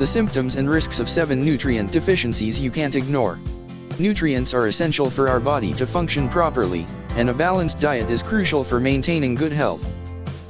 the 0.00 0.06
symptoms 0.06 0.56
and 0.56 0.70
risks 0.70 0.98
of 0.98 1.10
7 1.10 1.44
nutrient 1.44 1.92
deficiencies 1.92 2.58
you 2.58 2.70
can't 2.70 2.96
ignore. 2.96 3.38
Nutrients 3.98 4.54
are 4.54 4.66
essential 4.66 5.10
for 5.10 5.28
our 5.28 5.38
body 5.38 5.74
to 5.74 5.86
function 5.86 6.26
properly, 6.26 6.86
and 7.16 7.28
a 7.28 7.34
balanced 7.34 7.80
diet 7.80 8.10
is 8.10 8.22
crucial 8.22 8.64
for 8.64 8.80
maintaining 8.80 9.34
good 9.34 9.52
health. 9.52 9.86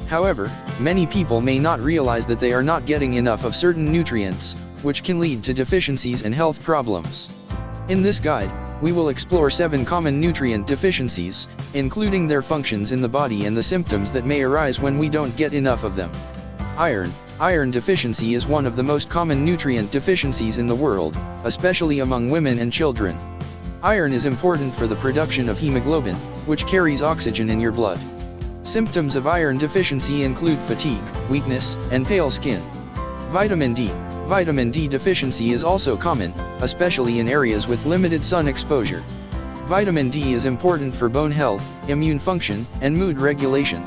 However, 0.07 0.49
many 0.79 1.05
people 1.05 1.41
may 1.41 1.59
not 1.59 1.81
realize 1.81 2.27
that 2.27 2.39
they 2.39 2.53
are 2.53 2.63
not 2.63 2.87
getting 2.87 3.15
enough 3.15 3.43
of 3.43 3.57
certain 3.57 3.91
nutrients, 3.91 4.55
which 4.83 5.03
can 5.03 5.19
lead 5.19 5.43
to 5.43 5.53
deficiencies 5.53 6.23
and 6.23 6.33
health 6.33 6.63
problems. 6.63 7.29
In 7.89 8.03
this 8.03 8.21
guide, 8.21 8.53
we 8.81 8.93
will 8.93 9.09
explore 9.09 9.51
7 9.51 9.85
common 9.85 10.21
nutrient 10.21 10.69
deficiencies, 10.69 11.49
including 11.75 12.29
their 12.29 12.41
functions 12.41 12.93
in 12.93 13.03
the 13.03 13.09
body 13.09 13.47
and 13.47 13.57
the 13.57 13.63
symptoms 13.65 14.13
that 14.13 14.25
may 14.25 14.43
arise 14.43 14.79
when 14.79 14.97
we 14.97 15.09
don't 15.09 15.37
get 15.37 15.55
enough 15.55 15.83
of 15.83 15.97
them. 15.97 16.13
Iron 16.81 17.13
Iron 17.41 17.71
deficiency 17.71 18.33
is 18.33 18.47
one 18.47 18.65
of 18.65 18.75
the 18.75 18.83
most 18.83 19.11
common 19.11 19.45
nutrient 19.45 19.91
deficiencies 19.91 20.57
in 20.57 20.67
the 20.67 20.75
world, 20.75 21.15
especially 21.45 21.99
among 21.99 22.31
women 22.31 22.59
and 22.59 22.73
children. 22.73 23.19
Iron 23.83 24.15
is 24.15 24.25
important 24.25 24.75
for 24.75 24.87
the 24.87 24.97
production 24.97 25.51
of 25.51 25.59
hemoglobin, 25.59 26.17
which 26.47 26.67
carries 26.67 27.03
oxygen 27.03 27.51
in 27.51 27.61
your 27.61 27.71
blood. 27.71 28.01
Symptoms 28.63 29.15
of 29.15 29.27
iron 29.27 29.59
deficiency 29.59 30.23
include 30.23 30.59
fatigue, 30.61 31.05
weakness, 31.29 31.77
and 31.93 32.07
pale 32.07 32.31
skin. 32.31 32.63
Vitamin 33.29 33.75
D 33.75 33.93
Vitamin 34.25 34.71
D 34.71 34.89
deficiency 34.89 35.53
is 35.53 35.65
also 35.65 35.99
common, 35.99 36.33
especially 36.63 37.19
in 37.19 37.29
areas 37.29 37.69
with 37.69 37.85
limited 37.85 38.25
sun 38.25 38.49
exposure. 38.49 39.03
Vitamin 39.67 40.09
D 40.09 40.33
is 40.33 40.47
important 40.47 40.95
for 40.95 41.11
bone 41.11 41.31
health, 41.31 41.63
immune 41.91 42.19
function, 42.19 42.67
and 42.81 42.97
mood 42.97 43.21
regulation. 43.21 43.85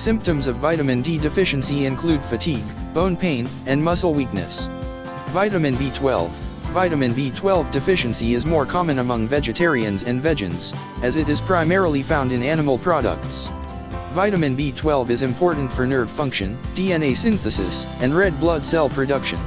Symptoms 0.00 0.46
of 0.46 0.56
vitamin 0.56 1.02
D 1.02 1.18
deficiency 1.18 1.84
include 1.84 2.24
fatigue, 2.24 2.64
bone 2.94 3.18
pain, 3.18 3.46
and 3.66 3.84
muscle 3.84 4.14
weakness. 4.14 4.64
Vitamin 5.28 5.76
B12 5.76 6.30
Vitamin 6.72 7.12
B12 7.12 7.70
deficiency 7.70 8.32
is 8.32 8.46
more 8.46 8.64
common 8.64 9.00
among 9.00 9.28
vegetarians 9.28 10.04
and 10.04 10.22
vegans, 10.22 10.74
as 11.02 11.18
it 11.18 11.28
is 11.28 11.38
primarily 11.38 12.02
found 12.02 12.32
in 12.32 12.42
animal 12.42 12.78
products. 12.78 13.50
Vitamin 14.12 14.56
B12 14.56 15.10
is 15.10 15.20
important 15.20 15.70
for 15.70 15.86
nerve 15.86 16.10
function, 16.10 16.58
DNA 16.74 17.14
synthesis, 17.14 17.84
and 18.00 18.16
red 18.16 18.32
blood 18.40 18.64
cell 18.64 18.88
production. 18.88 19.38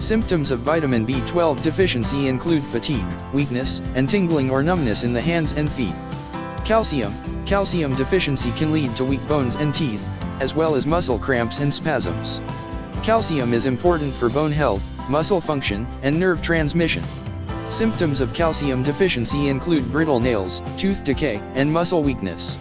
Symptoms 0.00 0.50
of 0.50 0.58
vitamin 0.58 1.06
B12 1.06 1.62
deficiency 1.62 2.26
include 2.26 2.64
fatigue, 2.64 3.06
weakness, 3.32 3.80
and 3.94 4.08
tingling 4.08 4.50
or 4.50 4.60
numbness 4.60 5.04
in 5.04 5.12
the 5.12 5.22
hands 5.22 5.52
and 5.52 5.70
feet. 5.70 5.94
Calcium 6.64 7.14
Calcium 7.54 7.94
deficiency 7.94 8.50
can 8.50 8.72
lead 8.72 8.96
to 8.96 9.04
weak 9.04 9.24
bones 9.28 9.54
and 9.54 9.72
teeth, 9.72 10.04
as 10.40 10.56
well 10.56 10.74
as 10.74 10.88
muscle 10.88 11.20
cramps 11.20 11.60
and 11.60 11.72
spasms. 11.72 12.40
Calcium 13.04 13.54
is 13.54 13.66
important 13.66 14.12
for 14.12 14.28
bone 14.28 14.50
health, 14.50 14.82
muscle 15.08 15.40
function, 15.40 15.86
and 16.02 16.18
nerve 16.18 16.42
transmission. 16.42 17.04
Symptoms 17.68 18.20
of 18.20 18.34
calcium 18.34 18.82
deficiency 18.82 19.50
include 19.50 19.84
brittle 19.92 20.18
nails, 20.18 20.62
tooth 20.76 21.04
decay, 21.04 21.36
and 21.54 21.72
muscle 21.72 22.02
weakness. 22.02 22.58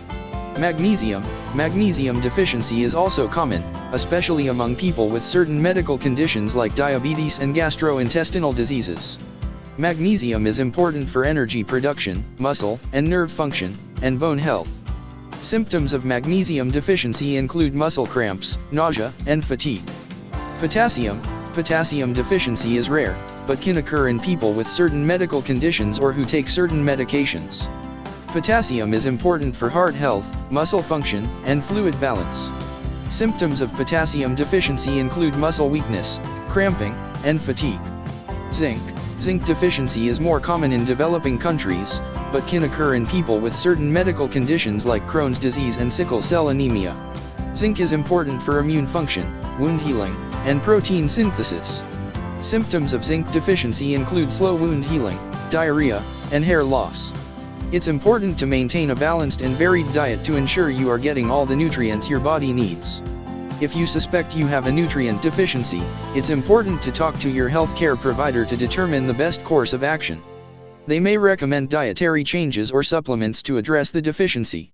Magnesium 0.60 1.24
Magnesium 1.56 2.22
deficiency 2.22 2.84
is 2.84 2.94
also 2.94 3.28
common, 3.28 3.64
especially 3.94 4.50
among 4.50 4.76
people 4.76 5.10
with 5.10 5.26
certain 5.26 5.60
medical 5.60 5.98
conditions 5.98 6.56
like 6.56 6.76
diabetes 6.76 7.40
and 7.40 7.56
gastrointestinal 7.56 8.54
diseases. 8.54 9.18
Magnesium 9.80 10.46
is 10.46 10.60
important 10.60 11.10
for 11.10 11.26
energy 11.26 11.64
production, 11.64 12.24
muscle 12.38 12.80
and 12.92 13.10
nerve 13.10 13.32
function, 13.32 13.76
and 14.04 14.20
bone 14.20 14.38
health. 14.38 14.83
Symptoms 15.44 15.92
of 15.92 16.06
magnesium 16.06 16.72
deficiency 16.72 17.36
include 17.36 17.76
muscle 17.76 18.06
cramps, 18.06 18.58
nausea, 18.72 19.12
and 19.26 19.44
fatigue. 19.44 19.84
Potassium 20.60 21.22
Potassium 21.52 22.14
deficiency 22.14 22.78
is 22.78 22.90
rare, 22.90 23.20
but 23.46 23.60
can 23.60 23.76
occur 23.76 24.08
in 24.08 24.22
people 24.22 24.54
with 24.54 24.70
certain 24.70 25.06
medical 25.06 25.42
conditions 25.42 26.00
or 26.00 26.14
who 26.14 26.24
take 26.24 26.48
certain 26.48 26.82
medications. 26.82 27.68
Potassium 28.28 28.94
is 28.94 29.06
important 29.06 29.54
for 29.54 29.70
heart 29.70 29.94
health, 29.94 30.34
muscle 30.50 30.82
function, 30.82 31.26
and 31.44 31.62
fluid 31.62 32.00
balance. 32.00 32.48
Symptoms 33.14 33.60
of 33.60 33.74
potassium 33.74 34.36
deficiency 34.36 34.98
include 35.00 35.36
muscle 35.36 35.68
weakness, 35.68 36.22
cramping, 36.48 36.94
and 37.26 37.42
fatigue. 37.42 37.82
Zinc 38.54 38.93
Zinc 39.24 39.46
deficiency 39.46 40.10
is 40.10 40.20
more 40.20 40.42
common 40.42 40.74
in 40.74 40.84
developing 40.84 41.40
countries, 41.40 42.02
but 42.34 42.46
can 42.46 42.64
occur 42.64 42.96
in 42.96 43.08
people 43.08 43.40
with 43.40 43.56
certain 43.56 43.90
medical 43.90 44.28
conditions 44.28 44.86
like 44.86 45.08
Crohn's 45.08 45.40
disease 45.40 45.78
and 45.78 45.94
sickle 45.94 46.22
cell 46.22 46.50
anemia. 46.50 46.94
Zinc 47.56 47.80
is 47.80 47.94
important 47.94 48.44
for 48.44 48.60
immune 48.60 48.86
function, 48.86 49.26
wound 49.58 49.80
healing, 49.80 50.14
and 50.44 50.62
protein 50.62 51.08
synthesis. 51.08 51.84
Symptoms 52.42 52.92
of 52.92 53.06
zinc 53.06 53.32
deficiency 53.32 53.96
include 53.96 54.34
slow 54.34 54.56
wound 54.56 54.84
healing, 54.84 55.18
diarrhea, 55.50 56.04
and 56.34 56.44
hair 56.44 56.62
loss. 56.62 57.14
It's 57.72 57.88
important 57.88 58.38
to 58.40 58.46
maintain 58.46 58.90
a 58.90 58.96
balanced 58.96 59.40
and 59.40 59.56
varied 59.56 59.94
diet 59.94 60.26
to 60.26 60.36
ensure 60.36 60.70
you 60.70 60.90
are 60.90 60.98
getting 60.98 61.32
all 61.32 61.46
the 61.46 61.56
nutrients 61.56 62.10
your 62.10 62.20
body 62.20 62.52
needs. 62.52 63.02
If 63.62 63.76
you 63.76 63.86
suspect 63.86 64.36
you 64.36 64.48
have 64.48 64.68
a 64.68 64.72
nutrient 64.72 65.22
deficiency, 65.22 65.82
it's 66.16 66.30
important 66.30 66.82
to 66.82 66.92
talk 66.92 67.20
to 67.20 67.30
your 67.30 67.50
healthcare 67.50 67.98
provider 67.98 68.46
to 68.46 68.58
determine 68.58 69.08
the 69.08 69.14
best 69.14 69.44
course 69.44 69.74
of 69.74 69.84
action. 69.84 70.22
They 70.88 71.00
may 71.00 71.18
recommend 71.18 71.70
dietary 71.70 72.24
changes 72.24 72.72
or 72.72 72.84
supplements 72.84 73.42
to 73.44 73.58
address 73.58 73.92
the 73.92 74.02
deficiency. 74.02 74.73